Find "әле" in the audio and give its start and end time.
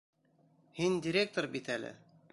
1.79-1.97